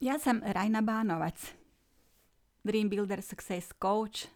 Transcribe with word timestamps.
Ja 0.00 0.18
sam 0.18 0.40
Rajna 0.44 0.80
Banovac, 0.82 1.52
Dream 2.64 2.88
Builder 2.88 3.22
Success 3.22 3.72
Coach 3.82 4.26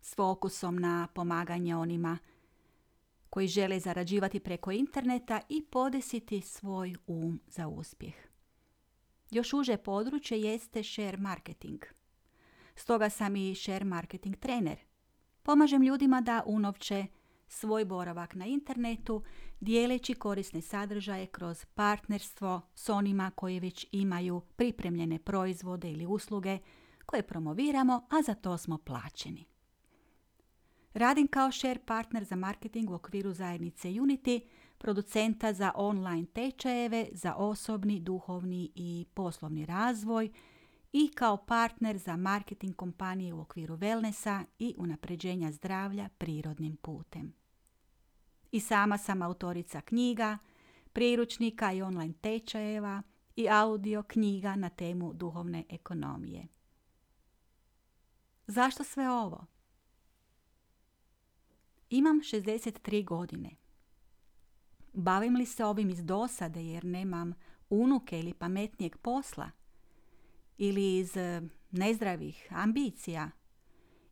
s 0.00 0.14
fokusom 0.14 0.78
na 0.78 1.08
pomaganje 1.14 1.76
onima 1.76 2.18
koji 3.30 3.48
žele 3.48 3.80
zarađivati 3.80 4.40
preko 4.40 4.72
interneta 4.72 5.40
i 5.48 5.62
podesiti 5.62 6.40
svoj 6.40 6.94
um 7.06 7.40
za 7.46 7.68
uspjeh. 7.68 8.14
Još 9.30 9.52
uže 9.52 9.76
područje 9.76 10.40
jeste 10.40 10.82
share 10.82 11.16
marketing. 11.16 11.84
Stoga 12.74 13.10
sam 13.10 13.36
i 13.36 13.54
share 13.54 13.84
marketing 13.84 14.36
trener. 14.36 14.78
Pomažem 15.42 15.82
ljudima 15.82 16.20
da 16.20 16.42
unovče 16.46 17.06
svoj 17.48 17.84
boravak 17.84 18.34
na 18.34 18.46
internetu 18.46 19.22
dijeleći 19.60 20.14
korisne 20.14 20.60
sadržaje 20.60 21.26
kroz 21.26 21.64
partnerstvo 21.64 22.60
s 22.74 22.88
onima 22.88 23.30
koji 23.34 23.60
već 23.60 23.86
imaju 23.92 24.40
pripremljene 24.56 25.18
proizvode 25.18 25.90
ili 25.90 26.06
usluge 26.06 26.58
koje 27.06 27.22
promoviramo, 27.22 28.06
a 28.10 28.22
za 28.22 28.34
to 28.34 28.58
smo 28.58 28.78
plaćeni. 28.78 29.44
Radim 30.94 31.26
kao 31.26 31.52
share 31.52 31.80
partner 31.86 32.24
za 32.24 32.36
marketing 32.36 32.90
u 32.90 32.94
okviru 32.94 33.32
zajednice 33.32 33.88
Unity, 33.88 34.40
producenta 34.78 35.52
za 35.52 35.72
online 35.74 36.26
tečajeve, 36.26 37.08
za 37.12 37.34
osobni, 37.34 38.00
duhovni 38.00 38.70
i 38.74 39.06
poslovni 39.14 39.66
razvoj 39.66 40.30
i 40.96 41.08
kao 41.14 41.36
partner 41.36 41.98
za 41.98 42.16
marketing 42.16 42.76
kompanije 42.76 43.34
u 43.34 43.40
okviru 43.40 43.76
wellnessa 43.76 44.44
i 44.58 44.74
unapređenja 44.78 45.52
zdravlja 45.52 46.08
prirodnim 46.18 46.76
putem. 46.76 47.34
I 48.52 48.60
sama 48.60 48.98
sam 48.98 49.22
autorica 49.22 49.80
knjiga, 49.80 50.38
priručnika 50.92 51.72
i 51.72 51.82
online 51.82 52.14
tečajeva 52.20 53.02
i 53.36 53.48
audio 53.48 54.02
knjiga 54.02 54.56
na 54.56 54.68
temu 54.68 55.12
duhovne 55.12 55.64
ekonomije. 55.68 56.46
Zašto 58.46 58.84
sve 58.84 59.10
ovo? 59.10 59.46
Imam 61.90 62.20
63 62.20 63.04
godine. 63.04 63.50
Bavim 64.92 65.36
li 65.36 65.46
se 65.46 65.64
ovim 65.64 65.90
iz 65.90 66.04
dosade 66.04 66.64
jer 66.64 66.84
nemam 66.84 67.34
unuke 67.70 68.18
ili 68.18 68.34
pametnijeg 68.34 68.96
posla? 68.96 69.50
Ili 70.58 70.98
iz 70.98 71.16
eh, 71.16 71.42
nezdravih 71.70 72.48
ambicija? 72.50 73.30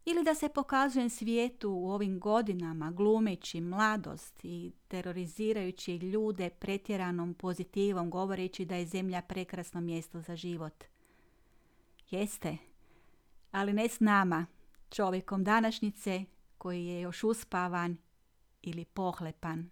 Ili 0.05 0.25
da 0.25 0.35
se 0.35 0.48
pokazujem 0.48 1.11
svijetu 1.11 1.71
u 1.71 1.91
ovim 1.91 2.21
godinama 2.21 2.91
glumeći 2.91 3.61
mladost 3.61 4.45
i 4.45 4.73
terorizirajući 4.89 5.97
ljude 5.97 6.51
pretjeranom 6.51 7.35
pozitivom 7.35 8.11
govoreći 8.11 8.65
da 8.65 8.77
je 8.77 8.87
zemlja 8.87 9.23
prekrasno 9.23 9.81
mjesto 9.81 10.20
za 10.20 10.37
život? 10.37 10.85
Jeste, 12.11 12.57
ali 13.51 13.73
ne 13.73 13.89
s 13.89 14.01
nama, 14.01 14.47
čovjekom 14.91 15.45
današnjice 15.45 16.25
koji 16.59 16.87
je 16.87 17.01
još 17.01 17.25
uspavan 17.25 17.97
ili 18.63 18.85
pohlepan. 18.85 19.70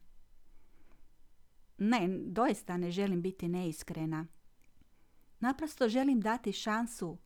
Ne, 1.79 2.09
doista 2.27 2.77
ne 2.77 2.91
želim 2.91 3.23
biti 3.23 3.49
neiskrena. 3.49 4.27
Naprosto 5.41 5.89
želim 5.89 6.21
dati 6.21 6.53
šansu 6.53 7.19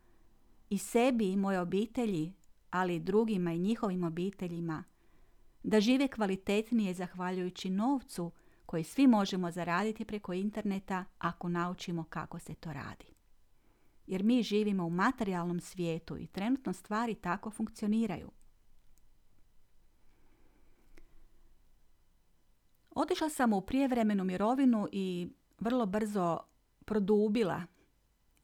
i 0.70 0.78
sebi 0.78 1.32
i 1.32 1.36
mojoj 1.36 1.60
obitelji, 1.60 2.32
ali 2.70 2.96
i 2.96 3.00
drugima 3.00 3.52
i 3.52 3.58
njihovim 3.58 4.04
obiteljima, 4.04 4.84
da 5.62 5.80
žive 5.80 6.08
kvalitetnije 6.08 6.94
zahvaljujući 6.94 7.70
novcu 7.70 8.32
koji 8.66 8.84
svi 8.84 9.06
možemo 9.06 9.50
zaraditi 9.50 10.04
preko 10.04 10.32
interneta 10.32 11.04
ako 11.18 11.48
naučimo 11.48 12.04
kako 12.04 12.38
se 12.38 12.54
to 12.54 12.72
radi. 12.72 13.06
Jer 14.06 14.22
mi 14.22 14.42
živimo 14.42 14.86
u 14.86 14.90
materijalnom 14.90 15.60
svijetu 15.60 16.16
i 16.16 16.26
trenutno 16.26 16.72
stvari 16.72 17.14
tako 17.14 17.50
funkcioniraju. 17.50 18.30
Otišla 22.90 23.28
sam 23.28 23.52
u 23.52 23.60
prijevremenu 23.60 24.24
mirovinu 24.24 24.88
i 24.92 25.28
vrlo 25.60 25.86
brzo 25.86 26.38
produbila 26.84 27.62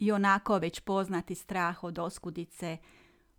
i 0.00 0.12
onako 0.12 0.59
već 0.59 0.81
poznati 0.81 1.34
strah 1.34 1.84
od 1.84 1.99
oskudice, 1.99 2.78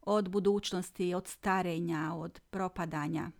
od 0.01 0.29
budućnosti, 0.29 1.13
od 1.13 1.27
starenja, 1.27 2.13
od 2.15 2.39
propadanja. 2.49 3.31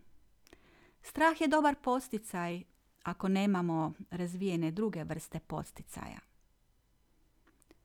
Strah 1.02 1.42
je 1.42 1.48
dobar 1.48 1.76
posticaj 1.76 2.64
ako 3.04 3.28
nemamo 3.28 3.94
razvijene 4.12 4.72
druge 4.72 5.04
vrste 5.04 5.40
posticaja. 5.40 6.20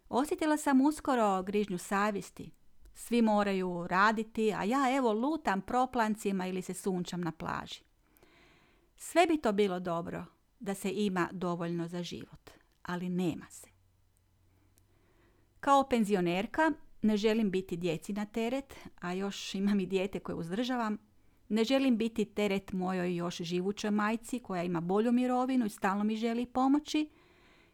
Osjetila 0.08 0.56
sam 0.56 0.80
uskoro 0.80 1.42
grižnju 1.42 1.78
savjesti. 1.78 2.50
Svi 2.94 3.22
moraju 3.22 3.86
raditi, 3.86 4.52
a 4.52 4.64
ja 4.64 4.96
evo 4.96 5.12
lutam 5.12 5.60
proplancima 5.60 6.46
ili 6.46 6.62
se 6.62 6.74
sunčam 6.74 7.20
na 7.20 7.32
plaži. 7.32 7.80
Sve 8.96 9.26
bi 9.26 9.36
to 9.36 9.52
bilo 9.52 9.80
dobro 9.80 10.24
da 10.60 10.74
se 10.74 10.90
ima 10.90 11.28
dovoljno 11.32 11.88
za 11.88 12.02
život, 12.02 12.50
ali 12.82 13.08
nema 13.08 13.46
se. 13.50 13.75
Kao 15.66 15.82
penzionerka 15.82 16.72
ne 17.02 17.16
želim 17.16 17.50
biti 17.50 17.76
djeci 17.76 18.12
na 18.12 18.24
teret, 18.24 18.74
a 19.00 19.12
još 19.12 19.54
imam 19.54 19.80
i 19.80 19.86
dijete 19.86 20.20
koje 20.20 20.36
uzdržavam. 20.36 20.98
Ne 21.48 21.64
želim 21.64 21.96
biti 21.96 22.24
teret 22.24 22.72
mojoj 22.72 23.16
još 23.16 23.36
živućoj 23.36 23.90
majci 23.90 24.38
koja 24.38 24.62
ima 24.62 24.80
bolju 24.80 25.12
mirovinu 25.12 25.66
i 25.66 25.70
stalno 25.70 26.04
mi 26.04 26.16
želi 26.16 26.46
pomoći. 26.46 27.08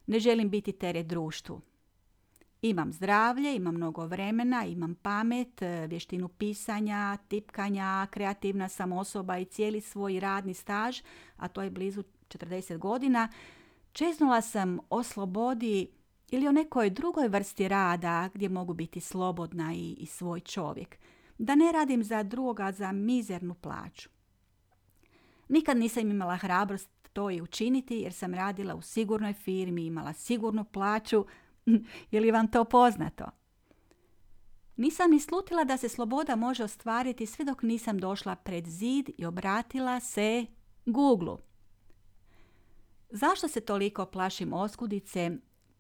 Ne 0.07 0.19
želim 0.19 0.51
biti 0.51 0.73
teret 0.73 1.07
društvu. 1.07 1.61
Imam 2.63 2.93
zdravlje, 2.93 3.57
imam 3.57 3.75
mnogo 3.75 4.07
vremena, 4.07 4.65
imam 4.65 4.95
pamet, 4.95 5.63
e, 5.63 5.87
vještinu 5.87 6.29
pisanja, 6.29 7.17
tipkanja, 7.29 8.07
kreativna 8.11 8.69
sam 8.69 8.93
osoba 8.93 9.39
i 9.39 9.45
cijeli 9.45 9.81
svoj 9.81 10.21
radni 10.21 10.55
staž, 10.55 11.01
a 11.37 11.49
to 11.49 11.63
je 11.63 11.71
blizu 11.71 12.03
40 12.29 12.79
godina. 12.79 13.29
Čeznula 13.93 14.41
sam 14.41 14.79
o 14.91 15.03
slobodi 15.03 16.02
ili 16.33 16.49
o 16.49 16.53
nekoj 16.53 16.91
drugoj 16.91 17.29
vrsti 17.29 17.69
rada 17.69 18.29
gdje 18.35 18.49
mogu 18.49 18.75
biti 18.75 19.01
slobodna 19.01 19.73
i, 19.75 19.93
i 19.93 20.07
svoj 20.07 20.41
čovjek. 20.41 20.99
Da 21.39 21.55
ne 21.55 21.73
radim 21.73 22.05
za 22.05 22.23
drugoga 22.23 22.73
za 22.73 22.93
mizernu 22.93 23.55
plaću. 23.55 24.09
Nikad 25.49 25.77
nisam 25.77 26.11
imala 26.11 26.37
hrabrost 26.37 26.89
to 27.13 27.31
i 27.31 27.41
učiniti 27.41 27.97
jer 27.97 28.13
sam 28.13 28.35
radila 28.35 28.75
u 28.75 28.83
sigurnoj 28.83 29.33
firmi, 29.33 29.87
imala 29.87 30.13
sigurnu 30.13 30.65
plaću, 30.65 31.27
je 32.11 32.21
li 32.21 32.31
vam 32.31 32.51
to 32.51 32.65
poznato? 32.65 33.25
Nisam 34.77 35.11
ni 35.11 35.21
slutila 35.21 35.65
da 35.65 35.77
se 35.77 35.89
sloboda 35.89 36.37
može 36.37 36.65
ostvariti 36.65 37.27
sve 37.27 37.45
dok 37.45 37.63
nisam 37.63 37.99
došla 37.99 38.37
pred 38.37 38.67
zid 38.67 39.11
i 39.19 39.27
obratila 39.27 40.01
se 40.01 40.47
Google. 40.87 41.37
Zašto 43.11 43.49
se 43.49 43.61
toliko 43.61 44.07
plašim 44.07 44.53
oskudice? 44.53 45.31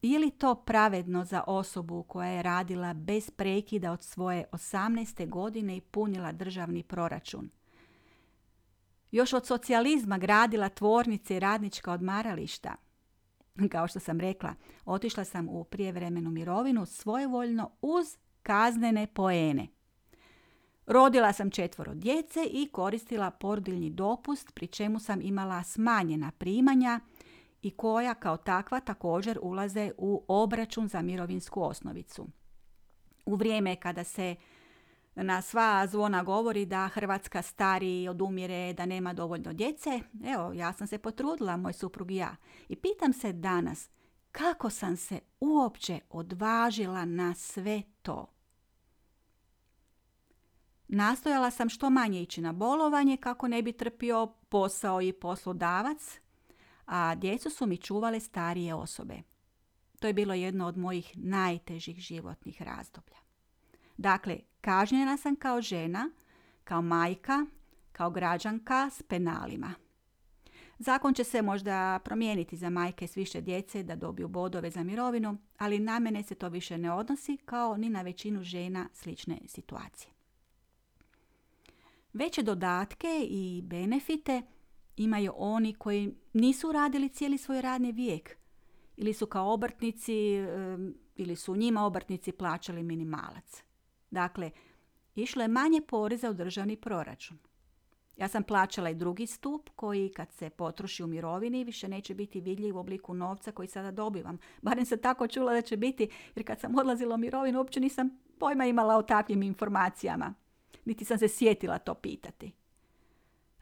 Je 0.02 0.18
li 0.18 0.30
to 0.30 0.54
pravedno 0.54 1.24
za 1.24 1.44
osobu 1.46 2.02
koja 2.02 2.28
je 2.28 2.42
radila 2.42 2.94
bez 2.94 3.30
prekida 3.30 3.92
od 3.92 4.02
svoje 4.02 4.44
18. 4.52 5.28
godine 5.28 5.76
i 5.76 5.80
punila 5.80 6.32
državni 6.32 6.82
proračun? 6.82 7.50
Još 9.10 9.32
od 9.32 9.46
socijalizma 9.46 10.18
gradila 10.18 10.68
tvornice 10.68 11.36
i 11.36 11.40
radnička 11.40 11.92
odmarališta– 11.92 12.74
Kao 13.70 13.88
što 13.88 14.00
sam 14.00 14.20
rekla, 14.20 14.54
otišla 14.84 15.24
sam 15.24 15.48
u 15.48 15.64
prijevremenu 15.64 16.30
mirovinu 16.30 16.86
svojevoljno 16.86 17.70
uz 17.82 18.06
kaznene 18.42 19.06
poene. 19.06 19.68
Rodila 20.86 21.32
sam 21.32 21.50
četvoro 21.50 21.94
djece 21.94 22.40
i 22.50 22.68
koristila 22.72 23.30
porodiljni 23.30 23.90
dopust, 23.90 24.54
pri 24.54 24.66
čemu 24.66 24.98
sam 24.98 25.20
imala 25.22 25.62
smanjena 25.62 26.30
primanja 26.38 27.00
i 27.62 27.70
koja 27.70 28.14
kao 28.14 28.36
takva 28.36 28.80
također 28.80 29.38
ulaze 29.42 29.90
u 29.98 30.24
obračun 30.28 30.88
za 30.88 31.02
mirovinsku 31.02 31.62
osnovicu. 31.62 32.28
U 33.26 33.34
vrijeme 33.34 33.76
kada 33.76 34.04
se 34.04 34.36
na 35.14 35.42
sva 35.42 35.86
zvona 35.86 36.22
govori 36.22 36.66
da 36.66 36.88
Hrvatska 36.88 37.42
stari 37.42 38.08
odumire, 38.08 38.72
da 38.72 38.86
nema 38.86 39.12
dovoljno 39.12 39.52
djece. 39.52 40.00
Evo, 40.24 40.52
ja 40.52 40.72
sam 40.72 40.86
se 40.86 40.98
potrudila, 40.98 41.56
moj 41.56 41.72
suprug 41.72 42.10
i 42.10 42.16
ja. 42.16 42.36
I 42.68 42.76
pitam 42.76 43.12
se 43.12 43.32
danas, 43.32 43.90
kako 44.32 44.70
sam 44.70 44.96
se 44.96 45.20
uopće 45.40 46.00
odvažila 46.10 47.04
na 47.04 47.34
sve 47.34 47.82
to? 48.02 48.26
Nastojala 50.88 51.50
sam 51.50 51.68
što 51.68 51.90
manje 51.90 52.22
ići 52.22 52.40
na 52.40 52.52
bolovanje 52.52 53.16
kako 53.16 53.48
ne 53.48 53.62
bi 53.62 53.72
trpio 53.72 54.26
posao 54.48 55.02
i 55.02 55.12
poslodavac, 55.12 56.20
a 56.86 57.14
djecu 57.14 57.50
su 57.50 57.66
mi 57.66 57.76
čuvale 57.76 58.20
starije 58.20 58.74
osobe. 58.74 59.22
To 60.00 60.06
je 60.06 60.12
bilo 60.12 60.34
jedno 60.34 60.66
od 60.66 60.76
mojih 60.76 61.12
najtežih 61.14 61.98
životnih 61.98 62.62
razdoblja. 62.62 63.16
Dakle, 63.96 64.38
kažnjena 64.60 65.16
sam 65.16 65.36
kao 65.36 65.60
žena, 65.60 66.10
kao 66.64 66.82
majka, 66.82 67.46
kao 67.92 68.10
građanka 68.10 68.90
s 68.90 69.02
penalima. 69.02 69.74
Zakon 70.78 71.14
će 71.14 71.24
se 71.24 71.42
možda 71.42 71.98
promijeniti 72.04 72.56
za 72.56 72.70
majke 72.70 73.06
s 73.06 73.16
više 73.16 73.40
djece 73.40 73.82
da 73.82 73.96
dobiju 73.96 74.28
bodove 74.28 74.70
za 74.70 74.82
mirovinu, 74.82 75.38
ali 75.58 75.78
na 75.78 75.98
mene 75.98 76.22
se 76.22 76.34
to 76.34 76.48
više 76.48 76.78
ne 76.78 76.92
odnosi 76.92 77.36
kao 77.36 77.76
ni 77.76 77.88
na 77.88 78.02
većinu 78.02 78.42
žena 78.42 78.88
slične 78.92 79.38
situacije. 79.46 80.12
Veće 82.12 82.42
dodatke 82.42 83.26
i 83.28 83.62
benefite 83.64 84.42
imaju 84.96 85.32
oni 85.36 85.74
koji 85.74 86.14
nisu 86.32 86.72
radili 86.72 87.08
cijeli 87.08 87.38
svoj 87.38 87.62
radni 87.62 87.92
vijek 87.92 88.36
ili 88.96 89.12
su 89.12 89.26
kao 89.26 89.52
obrtnici 89.52 90.14
ili 91.16 91.36
su 91.36 91.56
njima 91.56 91.84
obrtnici 91.84 92.32
plaćali 92.32 92.82
minimalac. 92.82 93.62
Dakle, 94.10 94.50
išlo 95.14 95.42
je 95.42 95.48
manje 95.48 95.80
poreza 95.80 96.30
u 96.30 96.34
državni 96.34 96.76
proračun. 96.76 97.38
Ja 98.16 98.28
sam 98.28 98.42
plaćala 98.42 98.90
i 98.90 98.94
drugi 98.94 99.26
stup 99.26 99.70
koji 99.76 100.12
kad 100.12 100.32
se 100.32 100.50
potroši 100.50 101.02
u 101.02 101.06
mirovini 101.06 101.64
više 101.64 101.88
neće 101.88 102.14
biti 102.14 102.40
vidljiv 102.40 102.76
u 102.76 102.80
obliku 102.80 103.14
novca 103.14 103.52
koji 103.52 103.68
sada 103.68 103.90
dobivam. 103.90 104.38
Barem 104.62 104.86
sam 104.86 104.98
tako 104.98 105.28
čula 105.28 105.52
da 105.52 105.62
će 105.62 105.76
biti 105.76 106.08
jer 106.34 106.46
kad 106.46 106.60
sam 106.60 106.78
odlazila 106.78 107.14
u 107.14 107.18
mirovinu 107.18 107.58
uopće 107.58 107.80
nisam 107.80 108.10
pojma 108.38 108.66
imala 108.66 108.96
o 108.96 109.02
takvim 109.02 109.42
informacijama. 109.42 110.34
Niti 110.84 111.04
sam 111.04 111.18
se 111.18 111.28
sjetila 111.28 111.78
to 111.78 111.94
pitati. 111.94 112.52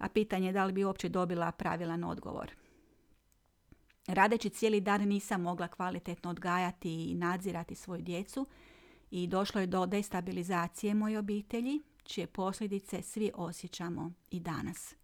A 0.01 0.09
pitanje 0.09 0.47
je 0.47 0.53
da 0.53 0.65
li 0.65 0.73
bi 0.73 0.85
uopće 0.85 1.09
dobila 1.09 1.53
pravilan 1.53 2.05
odgovor. 2.05 2.51
Radeći 4.07 4.51
cijeli 4.51 4.81
dan 4.81 5.09
nisam 5.09 5.43
mogla 5.43 5.69
kvalitetno 5.69 6.31
odgajati 6.31 7.11
i 7.11 7.15
nadzirati 7.15 7.75
svoju 7.75 8.03
djecu 8.03 8.47
i 9.11 9.27
došlo 9.27 9.61
je 9.61 9.67
do 9.67 9.87
destabilizacije 9.87 10.95
moje 10.95 11.19
obitelji, 11.19 11.81
čije 12.03 12.27
posljedice 12.27 13.03
svi 13.03 13.31
osjećamo 13.35 14.13
i 14.31 14.41
danas. 14.41 14.95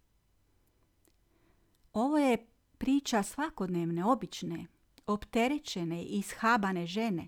Ovo 1.93 2.17
je 2.17 2.45
priča 2.77 3.23
svakodnevne, 3.23 4.05
obične, 4.05 4.65
opterećene 5.07 6.03
i 6.03 6.05
ishabane 6.05 6.87
žene, 6.87 7.27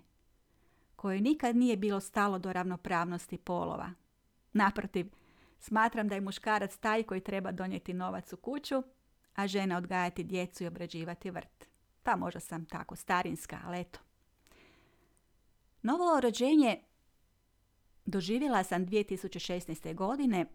koje 0.96 1.20
nikad 1.20 1.56
nije 1.56 1.76
bilo 1.76 2.00
stalo 2.00 2.38
do 2.38 2.52
ravnopravnosti 2.52 3.38
polova. 3.38 3.92
Naprotiv, 4.52 5.06
smatram 5.60 6.08
da 6.08 6.14
je 6.14 6.20
muškarac 6.20 6.76
taj 6.76 7.02
koji 7.02 7.20
treba 7.20 7.52
donijeti 7.52 7.94
novac 7.94 8.32
u 8.32 8.36
kuću, 8.36 8.82
a 9.34 9.46
žena 9.46 9.76
odgajati 9.76 10.24
djecu 10.24 10.64
i 10.64 10.66
obrađivati 10.66 11.30
vrt. 11.30 11.68
Pa 12.02 12.16
možda 12.16 12.40
sam 12.40 12.66
tako 12.66 12.96
starinska, 12.96 13.58
ali 13.64 13.80
eto. 13.80 14.00
Novo 15.82 16.20
rođenje 16.20 16.78
doživjela 18.04 18.64
sam 18.64 18.86
2016. 18.86 19.94
godine 19.94 20.46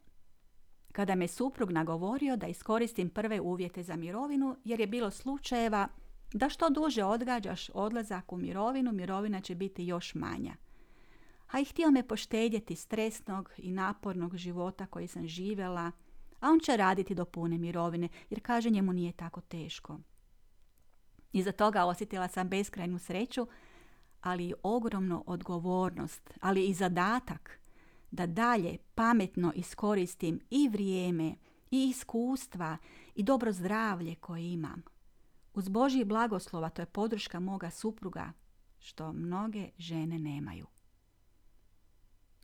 kada 0.91 1.15
me 1.15 1.27
suprug 1.27 1.71
nagovorio 1.71 2.35
da 2.35 2.47
iskoristim 2.47 3.09
prve 3.09 3.41
uvjete 3.41 3.83
za 3.83 3.95
mirovinu 3.95 4.55
jer 4.63 4.79
je 4.79 4.87
bilo 4.87 5.11
slučajeva 5.11 5.87
da 6.33 6.49
što 6.49 6.69
duže 6.69 7.03
odgađaš 7.03 7.69
odlazak 7.73 8.31
u 8.31 8.37
mirovinu, 8.37 8.91
mirovina 8.91 9.41
će 9.41 9.55
biti 9.55 9.85
još 9.85 10.15
manja. 10.15 10.55
A 11.51 11.59
i 11.59 11.65
htio 11.65 11.91
me 11.91 12.07
poštedjeti 12.07 12.75
stresnog 12.75 13.51
i 13.57 13.71
napornog 13.71 14.37
života 14.37 14.85
koji 14.85 15.07
sam 15.07 15.27
živjela, 15.27 15.91
a 16.39 16.49
on 16.49 16.59
će 16.59 16.77
raditi 16.77 17.15
do 17.15 17.25
pune 17.25 17.57
mirovine 17.57 18.09
jer 18.29 18.41
kaže 18.41 18.69
njemu 18.69 18.93
nije 18.93 19.11
tako 19.11 19.41
teško. 19.41 19.99
Iza 21.31 21.51
toga 21.51 21.85
osjetila 21.85 22.27
sam 22.27 22.49
beskrajnu 22.49 22.99
sreću 22.99 23.47
ali 24.21 24.45
i 24.47 24.53
ogromnu 24.63 25.23
odgovornost, 25.27 26.33
ali 26.41 26.65
i 26.65 26.73
zadatak 26.73 27.59
da 28.11 28.25
dalje 28.25 28.77
pametno 28.95 29.51
iskoristim 29.55 30.39
i 30.49 30.69
vrijeme 30.69 31.35
i 31.71 31.89
iskustva 31.89 32.77
i 33.15 33.23
dobro 33.23 33.51
zdravlje 33.51 34.15
koje 34.15 34.53
imam. 34.53 34.83
Uz 35.53 35.69
Božji 35.69 36.05
blagoslova 36.05 36.69
to 36.69 36.81
je 36.81 36.85
podrška 36.85 37.39
moga 37.39 37.69
supruga, 37.69 38.31
što 38.79 39.13
mnoge 39.13 39.69
žene 39.77 40.19
nemaju. 40.19 40.67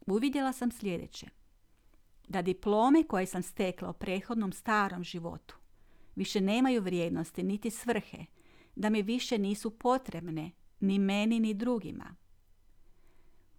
Uvidjela 0.06 0.54
sam 0.54 0.72
sljedeće. 0.72 1.28
Da 2.28 2.42
diplome 2.42 3.04
koje 3.04 3.26
sam 3.26 3.44
stekla 3.44 3.90
u 3.90 3.94
prethodnom 3.94 4.52
starom 4.52 5.04
životu 5.04 5.62
više 6.16 6.42
nemaju 6.42 6.82
vrijednosti 6.82 7.44
niti 7.44 7.70
svrhe, 7.70 8.26
da 8.76 8.90
mi 8.90 9.02
više 9.02 9.38
nisu 9.38 9.70
potrebne 9.72 10.52
ni 10.80 11.00
meni 11.00 11.40
ni 11.40 11.54
drugima. 11.54 12.16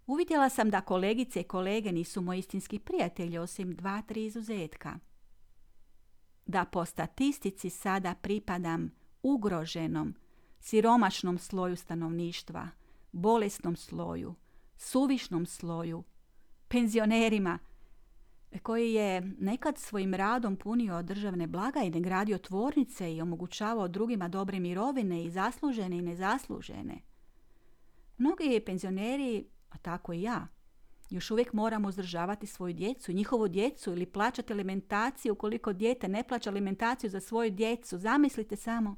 Uvidjela 0.06 0.48
sam 0.48 0.70
da 0.70 0.80
kolegice 0.80 1.40
i 1.40 1.44
kolege 1.44 1.92
nisu 1.92 2.20
moji 2.20 2.38
istinski 2.38 2.78
prijatelji 2.78 3.38
osim 3.38 3.74
dva, 3.74 4.02
tri 4.02 4.26
izuzetka. 4.26 4.98
Da 6.46 6.64
po 6.64 6.84
statistici 6.84 7.70
sada 7.70 8.14
pripadam 8.14 8.90
ugroženom, 9.22 10.14
siromašnom 10.60 11.38
sloju 11.38 11.76
stanovništva, 11.76 12.68
bolesnom 13.12 13.76
sloju, 13.76 14.34
suvišnom 14.76 15.46
sloju, 15.46 16.04
penzionerima, 16.72 17.58
koji 18.62 18.92
je 18.92 19.20
nekad 19.38 19.78
svojim 19.78 20.14
radom 20.14 20.56
punio 20.56 21.02
državne 21.02 21.46
blagajne, 21.46 22.00
gradio 22.00 22.38
tvornice 22.38 23.14
i 23.14 23.22
omogućavao 23.22 23.88
drugima 23.88 24.28
dobre 24.28 24.60
mirovine 24.60 25.24
i 25.24 25.30
zaslužene 25.30 25.98
i 25.98 26.02
nezaslužene– 26.02 27.00
Mnogi 28.22 28.62
penzioneri, 28.66 29.46
a 29.70 29.78
tako 29.78 30.12
i 30.12 30.22
ja, 30.22 30.46
još 31.10 31.30
uvijek 31.30 31.52
moramo 31.52 31.88
uzdržavati 31.88 32.46
svoju 32.46 32.74
djecu, 32.74 33.12
njihovu 33.12 33.48
djecu 33.48 33.92
ili 33.92 34.06
plaćati 34.06 34.52
alimentaciju 34.52 35.32
ukoliko 35.32 35.72
dijete 35.72 36.08
ne 36.08 36.24
plaća 36.24 36.50
alimentaciju 36.50 37.10
za 37.10 37.20
svoju 37.20 37.50
djecu. 37.50 37.98
Zamislite 37.98 38.56
samo. 38.56 38.96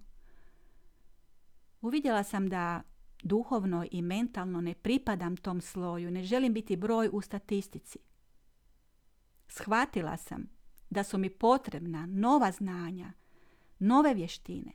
Uvidjela 1.80 2.22
sam 2.22 2.48
da 2.48 2.82
duhovno 3.24 3.86
i 3.90 4.02
mentalno 4.02 4.60
ne 4.60 4.74
pripadam 4.74 5.36
tom 5.36 5.60
sloju, 5.60 6.10
ne 6.10 6.22
želim 6.22 6.52
biti 6.52 6.76
broj 6.76 7.08
u 7.12 7.20
statistici. 7.20 7.98
Shvatila 9.48 10.16
sam 10.16 10.46
da 10.90 11.04
su 11.04 11.18
mi 11.18 11.30
potrebna 11.30 12.06
nova 12.06 12.52
znanja, 12.52 13.12
nove 13.78 14.14
vještine, 14.14 14.72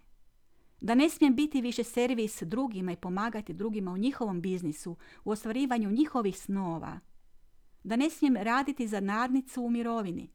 da 0.82 0.96
ne 0.96 1.10
smijem 1.10 1.36
biti 1.36 1.62
više 1.62 1.84
servis 1.84 2.44
drugima 2.44 2.92
i 2.92 2.96
pomagati 2.96 3.54
drugima 3.54 3.92
u 3.92 3.98
njihovom 3.98 4.42
biznisu, 4.42 4.98
u 5.24 5.32
ostvarivanju 5.32 5.92
njihovih 5.92 6.40
snova. 6.40 7.00
Da 7.84 7.96
ne 7.96 8.10
smijem 8.10 8.36
raditi 8.36 8.88
za 8.88 9.00
nadnicu 9.00 9.64
u 9.64 9.70
mirovini. 9.70 10.30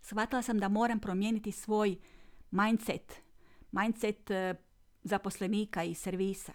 Shvatila 0.00 0.42
sam 0.42 0.58
da 0.58 0.68
moram 0.68 1.00
promijeniti 1.00 1.52
svoj 1.52 1.96
mindset, 2.50 3.12
mindset 3.72 4.30
e, 4.30 4.54
zaposlenika 5.06 5.84
i 5.84 5.94
servisa. 5.94 6.52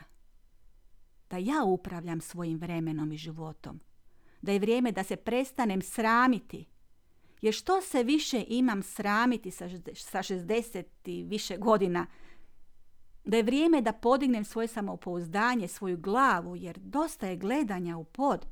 Da 1.30 1.38
ja 1.38 1.64
upravljam 1.64 2.22
svojim 2.22 2.58
vremenom 2.58 3.12
i 3.12 3.18
životom. 3.18 3.80
Da 4.42 4.52
je 4.52 4.60
vrijeme 4.60 4.92
da 4.92 5.04
se 5.04 5.16
prestanem 5.16 5.82
sramiti 5.82 6.66
jer 7.42 7.54
što 7.54 7.82
se 7.82 8.04
više 8.04 8.46
imam 8.48 8.84
sramiti 8.84 9.52
sa 9.52 9.66
60 9.68 10.84
i 11.06 11.24
više 11.24 11.58
godina, 11.58 12.08
da 13.24 13.38
je 13.38 13.44
vrijeme 13.44 13.82
da 13.82 13.94
podignem 13.94 14.46
svoje 14.46 14.68
samopouzdanje, 14.68 15.68
svoju 15.68 15.98
glavu, 15.98 16.56
jer 16.56 16.80
dosta 16.80 17.28
je 17.28 17.36
gledanja 17.36 17.98
u 17.98 18.04
pod. 18.04 18.46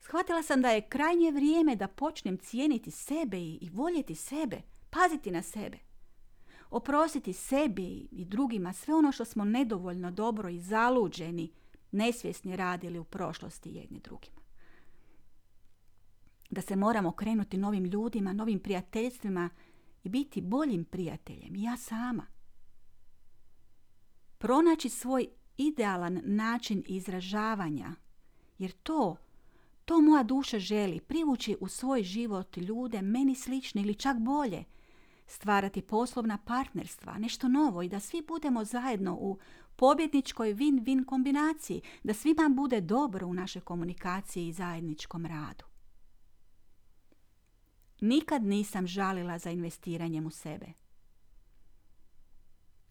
Shvatila 0.00 0.42
sam 0.42 0.62
da 0.62 0.70
je 0.70 0.88
krajnje 0.88 1.32
vrijeme 1.32 1.76
da 1.76 1.88
počnem 1.88 2.38
cijeniti 2.38 2.90
sebe 2.90 3.38
i 3.38 3.70
voljeti 3.72 4.14
sebe, 4.14 4.62
paziti 4.90 5.30
na 5.30 5.42
sebe. 5.42 5.87
Oprostiti 6.70 7.32
sebi 7.32 8.08
i 8.10 8.24
drugima 8.24 8.72
sve 8.72 8.94
ono 8.94 9.12
što 9.12 9.24
smo 9.24 9.44
nedovoljno 9.44 10.10
dobro 10.10 10.48
i 10.48 10.60
zaluđeni, 10.60 11.52
nesvjesni 11.92 12.56
radili 12.56 12.98
u 12.98 13.04
prošlosti 13.04 13.70
jedni 13.70 14.00
drugima 14.00 14.38
da 16.50 16.60
se 16.60 16.76
moramo 16.76 17.12
krenuti 17.12 17.56
novim 17.56 17.84
ljudima, 17.84 18.32
novim 18.32 18.60
prijateljstvima 18.60 19.50
i 20.04 20.08
biti 20.08 20.40
boljim 20.40 20.84
prijateljem, 20.84 21.56
ja 21.56 21.76
sama. 21.76 22.26
Pronaći 24.38 24.88
svoj 24.88 25.28
idealan 25.56 26.20
način 26.24 26.84
izražavanja, 26.86 27.94
jer 28.58 28.72
to, 28.72 29.16
to 29.84 30.00
moja 30.00 30.22
duša 30.22 30.58
želi, 30.58 31.00
privući 31.00 31.56
u 31.60 31.68
svoj 31.68 32.02
život 32.02 32.56
ljude 32.56 33.02
meni 33.02 33.34
slične 33.34 33.82
ili 33.82 33.94
čak 33.94 34.18
bolje, 34.18 34.64
stvarati 35.28 35.82
poslovna 35.82 36.38
partnerstva, 36.38 37.18
nešto 37.18 37.48
novo 37.48 37.82
i 37.82 37.88
da 37.88 38.00
svi 38.00 38.22
budemo 38.28 38.64
zajedno 38.64 39.14
u 39.14 39.38
pobjedničkoj 39.76 40.54
win-win 40.54 41.04
kombinaciji, 41.04 41.82
da 42.02 42.14
svima 42.14 42.48
bude 42.56 42.80
dobro 42.80 43.26
u 43.26 43.34
našoj 43.34 43.62
komunikaciji 43.62 44.48
i 44.48 44.52
zajedničkom 44.52 45.26
radu. 45.26 45.64
Nikad 48.00 48.42
nisam 48.42 48.86
žalila 48.86 49.38
za 49.38 49.50
investiranjem 49.50 50.26
u 50.26 50.30
sebe. 50.30 50.66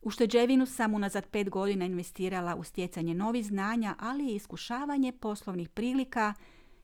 U 0.02 0.10
šteđevinu 0.10 0.66
sam 0.66 0.94
unazad 0.94 1.28
pet 1.28 1.50
godina 1.50 1.86
investirala 1.86 2.56
u 2.56 2.64
stjecanje 2.64 3.14
novih 3.14 3.46
znanja, 3.46 3.96
ali 4.00 4.32
i 4.32 4.36
iskušavanje 4.36 5.12
poslovnih 5.12 5.70
prilika 5.70 6.34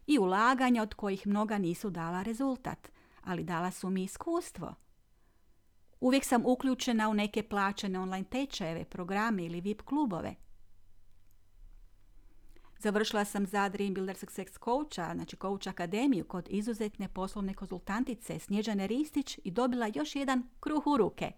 i 0.08 0.20
ulaganja 0.20 0.82
od 0.82 0.94
kojih 0.94 1.28
mnoga 1.28 1.58
nisu 1.58 1.90
dala 1.90 2.24
rezultat, 2.24 2.92
ali 3.22 3.44
dala 3.44 3.72
su 3.72 3.90
mi 3.90 4.04
iskustvo. 4.04 4.76
Uvijek 6.04 6.26
sam 6.26 6.46
uključena 6.46 7.10
u 7.10 7.14
neke 7.14 7.44
plaćene 7.44 8.00
online 8.00 8.24
tečajeve, 8.24 8.86
programe 8.86 9.46
ili 9.46 9.62
VIP 9.62 9.82
klubove. 9.82 10.36
Završila 12.80 13.26
sam 13.26 13.46
za 13.46 13.70
Dream 13.70 13.94
Builder 13.94 14.18
Success 14.18 14.60
Coacha, 14.64 15.14
znači 15.14 15.36
Coach 15.36 15.68
Akademiju 15.68 16.26
kod 16.26 16.48
izuzetne 16.50 17.08
poslovne 17.08 17.54
konzultantice 17.54 18.40
Snježane 18.40 18.88
Ristić 18.88 19.40
i 19.44 19.52
dobila 19.52 19.92
još 19.96 20.16
jedan 20.16 20.44
kruh 20.60 20.88
u 20.88 20.98
ruke. 20.98 21.32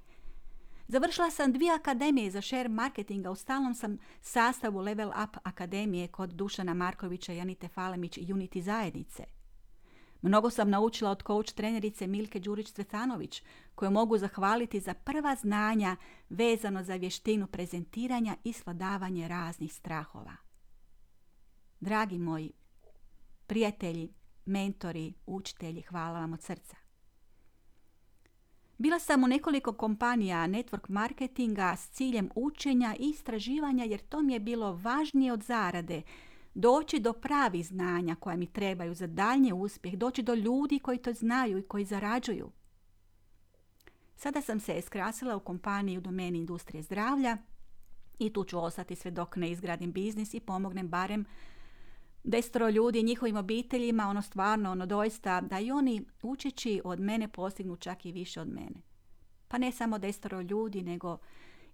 Završila 0.88 1.30
sam 1.32 1.54
dvije 1.54 1.74
akademije 1.74 2.32
za 2.32 2.42
share 2.42 2.70
marketinga, 2.70 3.32
u 3.32 3.36
stalnom 3.36 3.74
sam 3.74 3.98
sastavu 4.22 4.80
Level 4.80 5.10
Up 5.10 5.38
Akademije 5.44 6.08
kod 6.08 6.30
Dušana 6.30 6.74
Markovića, 6.74 7.34
Janite 7.34 7.68
Falemić 7.68 8.18
i 8.18 8.26
Unity 8.26 8.62
zajednice. 8.62 9.35
Mnogo 10.22 10.50
sam 10.50 10.70
naučila 10.70 11.12
od 11.12 11.24
coach 11.28 11.54
trenerice 11.54 12.08
Milke 12.08 12.40
Đurić-Cvetanović, 12.40 13.42
koju 13.76 13.92
mogu 13.92 14.18
zahvaliti 14.18 14.80
za 14.80 14.94
prva 14.94 15.36
znanja 15.36 15.96
vezano 16.30 16.84
za 16.84 16.96
vještinu 16.96 17.48
prezentiranja 17.48 18.36
i 18.44 18.54
sladavanje 18.54 19.28
raznih 19.28 19.74
strahova. 19.74 20.36
Dragi 21.80 22.18
moji, 22.18 22.52
prijatelji, 23.48 24.14
mentori, 24.46 25.14
učitelji, 25.26 25.82
hvala 25.82 26.20
vam 26.20 26.34
od 26.34 26.42
srca. 26.42 26.76
Bila 28.78 29.00
sam 29.00 29.24
u 29.24 29.28
nekoliko 29.28 29.74
kompanija 29.74 30.38
network 30.38 30.90
marketinga 30.90 31.76
s 31.76 31.90
ciljem 31.90 32.30
učenja 32.36 32.96
i 33.00 33.10
istraživanja 33.10 33.84
jer 33.84 34.00
to 34.00 34.22
mi 34.22 34.34
je 34.34 34.40
bilo 34.40 34.74
važnije 34.74 35.34
od 35.34 35.44
zarade. 35.44 36.02
Doći 36.56 37.00
do 37.00 37.14
pravih 37.14 37.68
znanja 37.68 38.16
koja 38.16 38.36
mi 38.36 38.46
trebaju 38.46 38.94
za 38.94 39.08
daljnji 39.08 39.54
uspjeh, 39.54 39.96
doći 39.98 40.22
do 40.22 40.34
ljudi 40.34 40.80
koji 40.80 40.98
to 40.98 41.14
znaju 41.14 41.58
i 41.58 41.68
koji 41.68 41.86
zarađuju. 41.86 42.52
Sada 44.16 44.42
sam 44.42 44.60
se 44.60 44.82
skrasila 44.82 45.36
u 45.36 45.40
kompaniji 45.40 45.98
u 45.98 46.02
domeni 46.02 46.38
industrije 46.38 46.84
zdravlja 46.84 47.38
i 48.20 48.34
tu 48.34 48.44
ću 48.44 48.64
ostati 48.64 48.96
sve 48.96 49.12
dok 49.12 49.36
ne 49.36 49.52
izgradim 49.52 49.92
biznis 49.92 50.34
i 50.34 50.40
pomognem 50.40 50.88
barem 50.88 51.26
destro 52.24 52.70
ljudi, 52.70 53.04
njihovim 53.04 53.38
obiteljima, 53.38 54.08
ono 54.10 54.22
stvarno, 54.22 54.72
ono 54.72 54.86
doista, 54.86 55.42
da 55.42 55.60
i 55.60 55.72
oni 55.72 56.06
učeći 56.22 56.82
od 56.84 57.00
mene 57.00 57.28
postignu 57.28 57.76
čak 57.76 58.06
i 58.06 58.12
više 58.12 58.42
od 58.42 58.48
mene. 58.48 58.82
Pa 59.48 59.58
ne 59.58 59.72
samo 59.72 59.98
destro 59.98 60.42
ljudi, 60.42 60.82
nego 60.82 61.18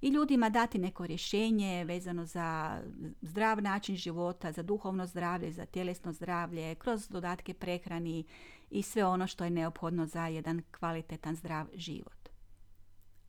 i 0.02 0.10
ljudima 0.10 0.50
dati 0.50 0.78
neko 0.78 1.08
rješenje 1.08 1.84
vezano 1.84 2.26
za 2.26 2.82
zdrav 3.22 3.62
način 3.62 3.96
života, 3.96 4.52
za 4.52 4.64
duhovno 4.64 5.08
zdravlje, 5.08 5.52
za 5.52 5.66
tjelesno 5.66 6.14
zdravlje, 6.14 6.76
kroz 6.76 7.08
dodatke 7.08 7.54
prehrani 7.54 8.24
i 8.70 8.82
sve 8.82 9.06
ono 9.06 9.28
što 9.28 9.44
je 9.44 9.50
neophodno 9.50 10.06
za 10.06 10.28
jedan 10.28 10.62
kvalitetan 10.80 11.36
zdrav 11.36 11.68
život. 11.74 12.30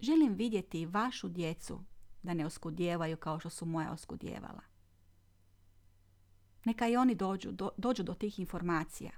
Želim 0.01 0.35
vidjeti 0.35 0.87
vašu 0.87 1.29
djecu 1.29 1.81
da 2.23 2.35
ne 2.35 2.47
oskudjevaju 2.47 3.17
kao 3.17 3.41
što 3.41 3.51
su 3.51 3.67
moja 3.67 3.93
oskudjevala. 3.93 4.61
Neka 6.65 6.89
i 6.89 6.97
oni 6.97 7.15
dođu 7.15 7.53
do, 7.53 7.71
dođu 7.77 8.03
do 8.03 8.15
tih 8.15 8.39
informacija. 8.39 9.11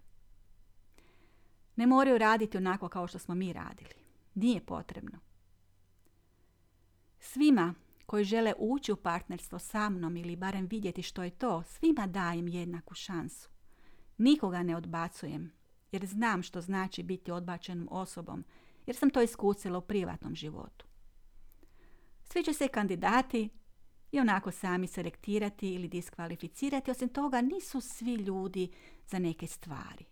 Ne 1.76 1.86
moraju 1.86 2.18
raditi 2.18 2.56
onako 2.56 2.88
kao 2.88 3.06
što 3.06 3.18
smo 3.18 3.34
mi 3.34 3.52
radili. 3.52 3.94
Nije 4.34 4.60
potrebno. 4.66 5.18
Svima 7.26 7.74
koji 8.06 8.24
žele 8.24 8.52
ući 8.58 8.92
u 8.92 8.96
partnerstvo 8.96 9.58
sa 9.58 9.88
mnom 9.88 10.16
ili 10.16 10.36
barem 10.36 10.66
vidjeti 10.66 11.02
što 11.02 11.22
je 11.22 11.30
to, 11.30 11.62
svima 11.62 12.06
dajem 12.06 12.48
jednaku 12.48 12.94
šansu. 12.94 13.48
Nikoga 14.18 14.62
ne 14.62 14.76
odbacujem, 14.76 15.52
jer 15.92 16.06
znam 16.06 16.42
što 16.42 16.60
znači 16.60 17.02
biti 17.02 17.30
odbačenom 17.30 17.88
osobom, 17.90 18.44
jer 18.86 18.96
sam 18.96 19.10
to 19.10 19.22
iskusila 19.22 19.78
u 19.78 19.86
privatnom 19.86 20.34
životu. 20.34 20.86
Svi 22.24 22.42
će 22.42 22.52
se 22.52 22.68
kandidati 22.68 23.48
i 24.12 24.20
onako 24.20 24.50
sami 24.50 24.86
selektirati 24.86 25.74
ili 25.74 25.88
diskvalificirati. 25.88 26.90
Osim 26.90 27.08
toga, 27.08 27.40
nisu 27.40 27.80
svi 27.80 28.14
ljudi 28.14 28.70
za 29.06 29.18
neke 29.18 29.46
stvari. 29.46 30.04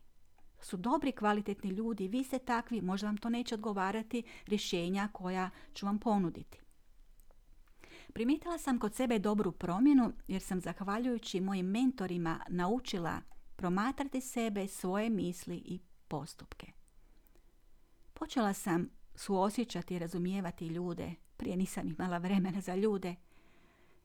Su 0.61 0.77
dobri, 0.77 1.13
kvalitetni 1.13 1.71
ljudi, 1.71 2.09
vi 2.09 2.25
ste 2.25 2.39
takvi, 2.39 2.81
možda 2.81 3.07
vam 3.07 3.17
to 3.17 3.29
neće 3.29 3.55
odgovarati 3.55 4.23
rješenja 4.47 5.09
koja 5.13 5.51
ću 5.75 5.87
vam 5.87 5.99
ponuditi. 5.99 6.62
Primijetila 8.13 8.59
sam 8.59 8.79
kod 8.79 8.95
sebe 8.95 9.19
dobru 9.19 9.53
promjenu 9.53 10.13
jer 10.29 10.43
sam 10.43 10.61
zahvaljujući 10.61 11.41
mojim 11.41 11.67
mentorima 11.67 12.41
naučila 12.49 13.21
promatrati 13.57 14.21
sebe, 14.21 14.69
svoje 14.69 15.11
misli 15.11 15.57
i 15.57 15.81
postupke. 16.09 16.67
Počela 18.13 18.53
sam 18.53 18.89
suosjećati 19.15 19.95
i 19.95 19.99
razumijevati 19.99 20.67
ljude. 20.67 21.15
Prije 21.37 21.57
nisam 21.57 21.89
imala 21.89 22.19
vremena 22.19 22.61
za 22.61 22.75
ljude 22.75 23.15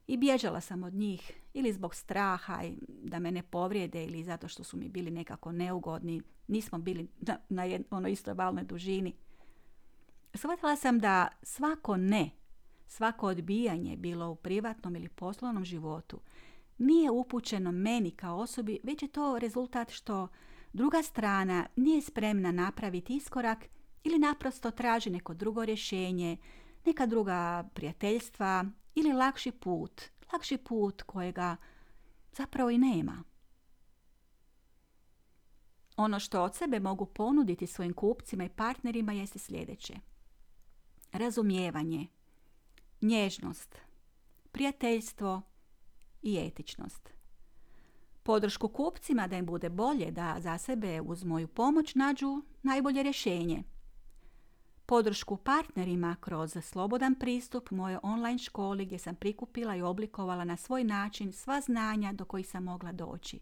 i 0.08 0.18
bježala 0.18 0.62
sam 0.62 0.84
od 0.84 0.94
njih 0.94 1.32
ili 1.54 1.74
zbog 1.74 1.96
straha 1.96 2.62
da 2.88 3.20
me 3.20 3.32
ne 3.32 3.44
povrijede 3.44 4.06
ili 4.06 4.24
zato 4.24 4.48
što 4.48 4.64
su 4.64 4.78
mi 4.78 4.90
bili 4.90 5.12
nekako 5.12 5.52
neugodni. 5.52 6.22
Nismo 6.48 6.78
bili 6.78 7.08
na, 7.20 7.40
na 7.50 7.64
onoj 7.90 8.12
istoj 8.12 8.34
valnoj 8.34 8.64
dužini. 8.64 9.16
Shvatila 10.34 10.76
sam 10.76 11.00
da 11.00 11.28
svako 11.44 11.98
ne, 11.98 12.30
svako 12.88 13.28
odbijanje 13.28 13.98
bilo 13.98 14.30
u 14.30 14.36
privatnom 14.36 14.96
ili 14.96 15.10
poslovnom 15.10 15.66
životu 15.66 16.20
nije 16.78 17.12
upućeno 17.12 17.72
meni 17.72 18.12
kao 18.12 18.38
osobi, 18.38 18.80
već 18.84 19.02
je 19.02 19.08
to 19.08 19.40
rezultat 19.40 19.92
što 19.92 20.28
druga 20.74 21.04
strana 21.04 21.68
nije 21.76 22.02
spremna 22.02 22.52
napraviti 22.52 23.16
iskorak 23.16 23.66
ili 24.04 24.20
naprosto 24.20 24.72
traži 24.72 25.10
neko 25.10 25.34
drugo 25.34 25.66
rješenje, 25.66 26.38
neka 26.86 27.06
druga 27.06 27.70
prijateljstva 27.74 28.66
ili 28.96 29.14
lakši 29.14 29.52
put, 29.52 30.02
lakši 30.34 30.58
put 30.58 31.02
kojega 31.02 31.56
zapravo 32.32 32.70
i 32.70 32.78
nema. 32.78 33.24
Ono 35.98 36.20
što 36.20 36.44
od 36.44 36.56
sebe 36.56 36.80
mogu 36.80 37.06
ponuditi 37.06 37.68
svojim 37.68 37.94
kupcima 37.94 38.44
i 38.44 38.50
partnerima 38.50 39.14
jeste 39.14 39.40
sljedeće. 39.40 39.94
Razumijevanje, 41.12 42.08
nježnost, 43.02 43.76
prijateljstvo 44.52 45.42
i 46.22 46.38
etičnost. 46.38 47.14
Podršku 48.24 48.68
kupcima 48.68 49.28
da 49.28 49.38
im 49.38 49.46
bude 49.46 49.70
bolje 49.70 50.12
da 50.12 50.36
za 50.40 50.58
sebe 50.58 51.02
uz 51.02 51.24
moju 51.24 51.48
pomoć 51.48 51.96
nađu 51.96 52.42
najbolje 52.64 53.04
rješenje– 53.04 53.64
podršku 54.88 55.38
partnerima 55.38 56.16
kroz 56.20 56.58
slobodan 56.62 57.16
pristup 57.16 57.72
moje 57.72 58.00
online 58.04 58.38
školi 58.38 58.86
gdje 58.86 59.00
sam 59.00 59.16
prikupila 59.16 59.76
i 59.76 59.82
oblikovala 59.82 60.44
na 60.44 60.58
svoj 60.58 60.84
način 60.84 61.34
sva 61.34 61.62
znanja 61.62 62.14
do 62.14 62.26
kojih 62.26 62.48
sam 62.48 62.64
mogla 62.64 62.92
doći. 62.92 63.40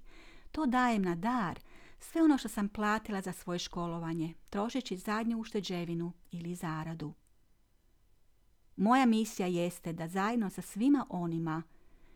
To 0.51 0.65
dajem 0.65 1.01
na 1.01 1.15
dar, 1.15 1.59
sve 1.99 2.23
ono 2.23 2.37
što 2.37 2.47
sam 2.47 2.69
platila 2.69 3.21
za 3.21 3.31
svoje 3.31 3.59
školovanje, 3.59 4.33
trošeći 4.49 4.97
zadnju 4.97 5.39
ušteđevinu 5.39 6.11
ili 6.31 6.55
zaradu. 6.55 7.13
Moja 8.75 9.05
misija 9.05 9.47
jeste 9.47 9.93
da 9.93 10.07
zajedno 10.07 10.49
sa 10.49 10.61
svima 10.61 11.05
onima 11.09 11.63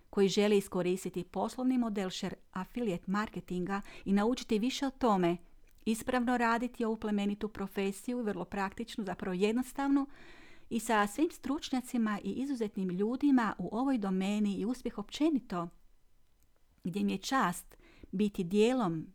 koji 0.09 0.27
žele 0.27 0.57
iskoristiti 0.57 1.23
poslovni 1.23 1.77
model 1.77 2.09
share 2.09 2.35
affiliate 2.51 3.03
marketinga 3.07 3.81
i 4.05 4.13
naučiti 4.13 4.59
više 4.59 4.87
o 4.87 4.91
tome– 4.91 5.37
ispravno 5.91 6.37
raditi 6.37 6.85
ovu 6.85 6.97
plemenitu 6.97 7.49
profesiju, 7.49 8.23
vrlo 8.23 8.45
praktičnu, 8.45 9.03
zapravo 9.03 9.33
jednostavnu 9.33 10.07
i 10.69 10.79
sa 10.79 11.07
svim 11.07 11.31
stručnjacima 11.31 12.19
i 12.23 12.31
izuzetnim 12.31 12.89
ljudima 12.89 13.55
u 13.57 13.69
ovoj 13.71 13.97
domeni 13.97 14.55
i 14.55 14.65
uspjeh 14.65 14.97
općenito, 14.97 15.67
gdje 16.83 17.03
mi 17.03 17.11
je 17.11 17.17
čast 17.17 17.77
biti 18.11 18.43
dijelom 18.43 19.13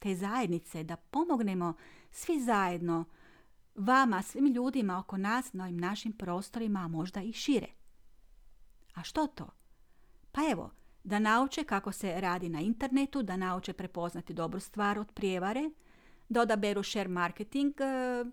te 0.00 0.14
zajednice, 0.14 0.82
da 0.82 0.96
pomognemo 0.96 1.74
svi 2.10 2.40
zajedno 2.40 3.04
vama, 3.74 4.22
svim 4.22 4.46
ljudima 4.46 4.98
oko 4.98 5.16
nas, 5.16 5.52
na 5.52 5.64
ovim 5.64 5.76
našim 5.76 6.12
prostorima, 6.12 6.80
a 6.80 6.88
možda 6.88 7.22
i 7.22 7.32
šire. 7.32 7.68
A 8.94 9.02
što 9.02 9.26
to? 9.26 9.50
Pa 10.32 10.40
evo, 10.52 10.70
da 11.04 11.18
nauče 11.18 11.64
kako 11.64 11.92
se 11.92 12.20
radi 12.20 12.48
na 12.48 12.60
internetu, 12.60 13.22
da 13.22 13.36
nauče 13.36 13.72
prepoznati 13.72 14.34
dobru 14.34 14.60
stvar 14.60 14.98
od 14.98 15.12
prijevare, 15.12 15.70
da 16.28 16.40
odaberu 16.40 16.82
share 16.82 17.08
marketing, 17.08 17.74
e, 17.80 18.24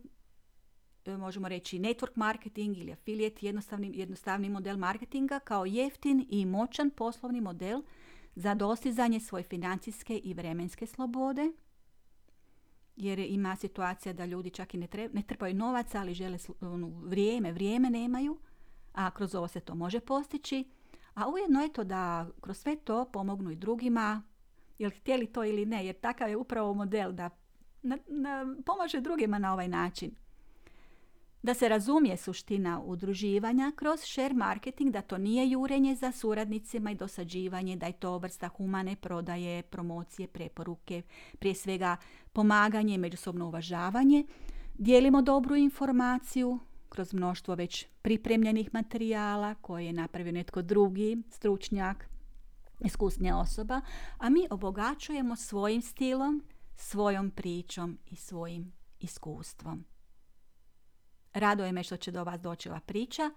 e, 1.11 1.17
možemo 1.17 1.47
reći 1.47 1.79
network 1.79 2.11
marketing 2.15 2.77
ili 2.77 2.91
affiliate, 2.91 3.45
jednostavni, 3.45 3.91
jednostavni 3.93 4.49
model 4.49 4.77
marketinga 4.77 5.39
kao 5.39 5.65
jeftin 5.65 6.25
i 6.29 6.45
moćan 6.45 6.89
poslovni 6.89 7.41
model 7.41 7.81
za 8.35 8.53
dostizanje 8.53 9.19
svoje 9.19 9.43
financijske 9.43 10.17
i 10.17 10.33
vremenske 10.33 10.87
slobode. 10.87 11.51
Jer 13.01 13.19
ima 13.19 13.55
situacija 13.55 14.13
da 14.13 14.25
ljudi 14.25 14.49
čak 14.49 14.73
i 14.73 14.77
ne, 14.77 14.87
treba, 14.87 15.13
ne 15.13 15.21
trpaju 15.21 15.55
novaca, 15.55 15.99
ali 15.99 16.13
žele 16.13 16.37
ono, 16.61 16.87
vrijeme, 16.87 17.51
vrijeme 17.51 17.89
nemaju, 17.89 18.39
a 18.93 19.11
kroz 19.11 19.35
ovo 19.35 19.47
se 19.47 19.59
to 19.59 19.75
može 19.75 19.99
postići. 19.99 20.71
A 21.13 21.29
ujedno 21.29 21.61
je 21.61 21.73
to 21.73 21.83
da 21.83 22.29
kroz 22.41 22.57
sve 22.57 22.75
to 22.75 23.05
pomognu 23.05 23.51
i 23.51 23.55
drugima, 23.55 24.23
jel 24.79 24.91
htjeli 24.91 25.27
to 25.27 25.43
ili 25.43 25.65
ne, 25.65 25.85
jer 25.85 25.99
takav 25.99 26.29
je 26.29 26.37
upravo 26.37 26.73
model 26.73 27.11
da 27.11 27.29
na, 27.81 27.97
na, 28.07 28.55
pomaže 28.65 29.01
drugima 29.01 29.39
na 29.39 29.53
ovaj 29.53 29.67
način. 29.67 30.15
Da 31.43 31.53
se 31.53 31.69
razumije 31.69 32.17
suština 32.17 32.81
udruživanja 32.85 33.71
kroz 33.75 33.99
share 33.99 34.33
marketing, 34.33 34.91
da 34.91 35.01
to 35.01 35.17
nije 35.17 35.49
jurenje 35.49 35.95
za 35.95 36.11
suradnicima 36.11 36.91
i 36.91 36.95
dosađivanje, 36.95 37.75
da 37.75 37.85
je 37.85 37.93
to 37.93 38.17
vrsta 38.17 38.47
humane 38.47 38.95
prodaje, 38.95 39.63
promocije, 39.63 40.27
preporuke, 40.27 41.01
prije 41.39 41.55
svega 41.55 41.97
pomaganje 42.33 42.95
i 42.95 42.97
međusobno 42.97 43.47
uvažavanje. 43.47 44.25
Dijelimo 44.73 45.21
dobru 45.21 45.55
informaciju 45.55 46.59
kroz 46.89 47.13
mnoštvo 47.13 47.55
već 47.55 47.85
pripremljenih 48.01 48.73
materijala 48.73 49.55
koje 49.55 49.85
je 49.85 49.93
napravio 49.93 50.31
netko 50.31 50.61
drugi, 50.61 51.17
stručnjak, 51.29 52.09
iskusnija 52.79 53.37
osoba, 53.37 53.81
a 54.17 54.29
mi 54.29 54.47
obogaćujemo 54.49 55.35
svojim 55.35 55.81
stilom, 55.81 56.43
svojom 56.75 57.31
pričom 57.31 57.97
i 58.05 58.15
svojim 58.15 58.71
iskustvom. 58.99 59.90
Raduje 61.33 61.71
me 61.71 61.83
što 61.83 61.97
će 61.97 62.11
do 62.11 62.23
vas 62.23 62.41
doći 62.41 62.69
ova 62.69 62.79
priča. 62.79 63.31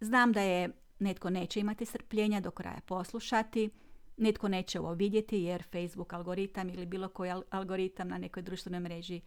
Znam 0.00 0.32
da 0.32 0.40
je 0.40 0.70
netko 0.98 1.30
neće 1.30 1.60
imati 1.60 1.84
strpljenja 1.84 2.40
do 2.40 2.50
kraja 2.50 2.80
poslušati, 2.86 3.70
netko 4.16 4.48
neće 4.48 4.80
ovo 4.80 4.92
vidjeti 4.92 5.38
jer 5.38 5.62
Facebook 5.62 6.12
algoritam 6.12 6.68
ili 6.68 6.86
bilo 6.86 7.08
koji 7.08 7.32
algoritam 7.50 8.08
na 8.08 8.18
nekoj 8.18 8.42
društvenoj 8.42 8.80
mreži 8.80 9.20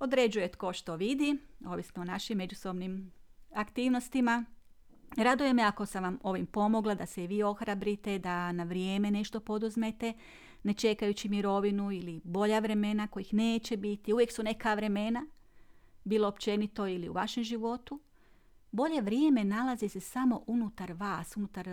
određuje 0.00 0.48
tko 0.48 0.72
što 0.72 0.96
vidi, 0.96 1.36
ovisno 1.66 2.02
o 2.02 2.04
našim 2.04 2.38
međusobnim 2.38 3.12
aktivnostima. 3.52 4.44
Raduje 5.16 5.52
me 5.52 5.62
ako 5.62 5.86
sam 5.86 6.02
vam 6.02 6.18
ovim 6.22 6.46
pomogla 6.46 6.94
da 6.94 7.06
se 7.06 7.24
i 7.24 7.26
vi 7.26 7.42
ohrabrite, 7.42 8.18
da 8.18 8.52
na 8.52 8.64
vrijeme 8.64 9.10
nešto 9.10 9.40
poduzmete, 9.40 10.12
ne 10.62 10.74
čekajući 10.74 11.28
mirovinu 11.28 11.92
ili 11.92 12.20
bolja 12.24 12.58
vremena 12.58 13.08
kojih 13.08 13.34
neće 13.34 13.76
biti. 13.76 14.12
Uvijek 14.12 14.32
su 14.32 14.42
neka 14.42 14.74
vremena, 14.74 15.26
bilo 16.04 16.28
općenito 16.28 16.86
ili 16.86 17.08
u 17.08 17.12
vašem 17.12 17.44
životu. 17.44 18.00
Bolje 18.70 19.00
vrijeme 19.00 19.44
nalazi 19.44 19.88
se 19.88 20.00
samo 20.00 20.44
unutar 20.46 20.92
vas, 20.92 21.36
unutar 21.36 21.68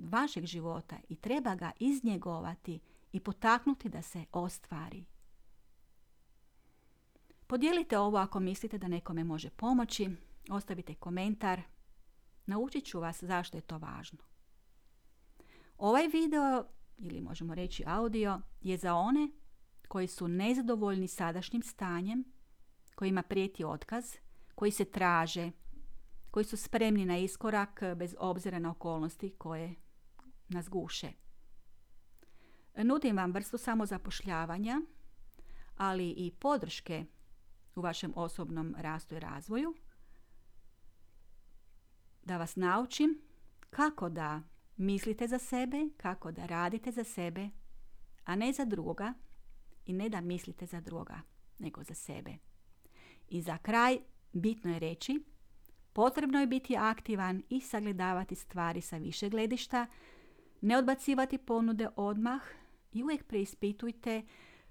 vašeg 0.00 0.44
života 0.44 0.96
i 1.08 1.16
treba 1.16 1.54
ga 1.54 1.70
iznjegovati 1.78 2.80
i 3.12 3.20
potaknuti 3.20 3.88
da 3.88 4.02
se 4.02 4.24
ostvari. 4.32 5.04
Podijelite 7.46 7.98
ovo 7.98 8.18
ako 8.18 8.40
mislite 8.40 8.78
da 8.78 8.88
nekome 8.88 9.24
može 9.24 9.50
pomoći, 9.50 10.10
ostavite 10.50 10.94
komentar, 10.94 11.60
naučit 12.46 12.84
ću 12.84 13.00
vas 13.00 13.24
zašto 13.24 13.56
je 13.56 13.60
to 13.60 13.78
važno. 13.78 14.18
Ovaj 15.78 16.08
video, 16.08 16.64
ili 16.98 17.20
možemo 17.20 17.54
reći 17.54 17.82
audio, 17.86 18.40
je 18.60 18.76
za 18.76 18.94
one 18.94 19.30
koji 19.88 20.06
su 20.06 20.28
nezadovoljni 20.28 21.08
sadašnjim 21.08 21.62
stanjem, 21.62 22.24
kojima 22.96 23.22
prijeti 23.22 23.64
otkaz, 23.64 24.16
koji 24.54 24.70
se 24.70 24.84
traže, 24.84 25.50
koji 26.30 26.44
su 26.44 26.56
spremni 26.56 27.04
na 27.04 27.18
iskorak 27.18 27.80
bez 27.96 28.14
obzira 28.18 28.58
na 28.58 28.70
okolnosti 28.70 29.34
koje 29.38 29.74
nas 30.48 30.68
guše. 30.68 31.12
Nudim 32.76 33.16
vam 33.16 33.32
vrstu 33.32 33.58
samozapošljavanja, 33.58 34.80
ali 35.76 36.10
i 36.10 36.30
podrške 36.30 37.04
u 37.74 37.80
vašem 37.80 38.12
osobnom 38.16 38.74
rastu 38.78 39.14
i 39.14 39.20
razvoju. 39.20 39.74
Da 42.22 42.38
vas 42.38 42.56
naučim 42.56 43.22
kako 43.70 44.08
da 44.08 44.42
mislite 44.76 45.26
za 45.26 45.38
sebe, 45.38 45.88
kako 45.96 46.32
da 46.32 46.46
radite 46.46 46.92
za 46.92 47.04
sebe, 47.04 47.50
a 48.24 48.36
ne 48.36 48.52
za 48.52 48.64
drugoga 48.64 49.14
i 49.86 49.92
ne 49.92 50.08
da 50.08 50.20
mislite 50.20 50.66
za 50.66 50.80
drugoga, 50.80 51.20
nego 51.58 51.82
za 51.82 51.94
sebe. 51.94 52.38
I 53.28 53.42
za 53.42 53.58
kraj 53.58 53.98
bitno 54.32 54.72
je 54.72 54.78
reći, 54.78 55.22
potrebno 55.92 56.40
je 56.40 56.46
biti 56.46 56.76
aktivan 56.76 57.42
i 57.48 57.60
sagledavati 57.60 58.34
stvari 58.34 58.80
sa 58.80 58.96
više 58.96 59.28
gledišta, 59.28 59.86
ne 60.60 60.78
odbacivati 60.78 61.38
ponude 61.38 61.88
odmah 61.96 62.42
i 62.92 63.02
uvijek 63.02 63.24
preispitujte 63.24 64.22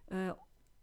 e, 0.07 0.31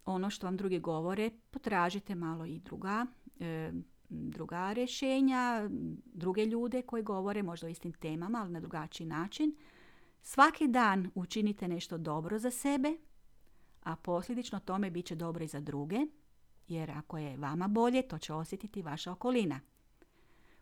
ono 0.05 0.29
što 0.29 0.47
vam 0.47 0.57
drugi 0.57 0.79
govore, 0.79 1.31
potražite 1.51 2.15
malo 2.15 2.45
i 2.45 2.59
druga, 2.59 3.05
e, 3.39 3.71
druga 4.09 4.73
rješenja, 4.73 5.69
druge 6.13 6.45
ljude 6.45 6.81
koji 6.81 7.03
govore 7.03 7.43
možda 7.43 7.67
o 7.67 7.69
istim 7.69 7.93
temama, 7.93 8.41
ali 8.41 8.51
na 8.51 8.59
drugačiji 8.59 9.07
način. 9.07 9.55
Svaki 10.21 10.67
dan 10.67 11.11
učinite 11.15 11.67
nešto 11.67 11.97
dobro 11.97 12.39
za 12.39 12.51
sebe, 12.51 12.97
a 13.83 13.95
posljedično 13.95 14.59
tome 14.59 14.91
bit 14.91 15.05
će 15.05 15.15
dobro 15.15 15.43
i 15.43 15.47
za 15.47 15.59
druge, 15.59 15.97
jer 16.67 16.91
ako 16.91 17.17
je 17.17 17.37
vama 17.37 17.67
bolje, 17.67 18.07
to 18.07 18.17
će 18.17 18.33
osjetiti 18.33 18.81
vaša 18.81 19.11
okolina. 19.11 19.59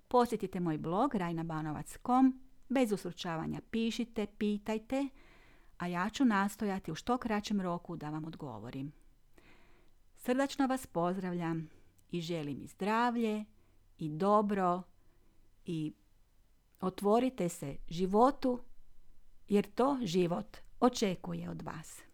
Posjetite 0.07 0.59
moj 0.59 0.77
blog 0.77 1.15
rajnabanovac.com, 1.15 2.41
bez 2.69 2.91
usručavanja 2.91 3.61
pišite, 3.71 4.27
pitajte, 4.37 5.07
a 5.77 5.87
ja 5.87 6.09
ću 6.09 6.25
nastojati 6.25 6.91
u 6.91 6.95
što 6.95 7.17
kraćem 7.17 7.61
roku 7.61 7.95
da 7.95 8.09
vam 8.09 8.25
odgovorim. 8.25 8.91
Srdačno 10.17 10.67
vas 10.67 10.87
pozdravljam 10.87 11.69
i 12.11 12.21
želim 12.21 12.61
i 12.61 12.67
zdravlje 12.67 13.45
i 13.97 14.09
dobro 14.09 14.81
i 15.65 15.93
otvorite 16.81 17.49
se 17.49 17.75
životu 17.89 18.59
jer 19.49 19.71
to 19.71 19.97
život 20.01 20.57
očekuje 20.79 21.49
od 21.49 21.61
vas. 21.61 22.10